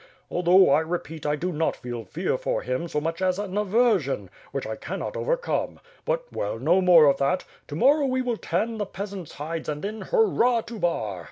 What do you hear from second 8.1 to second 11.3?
will tan the peasant^s hides and then, hurrah, to Bar!